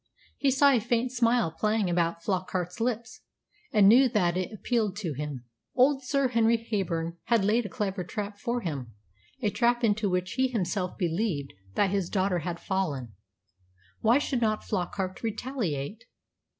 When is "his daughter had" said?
11.91-12.59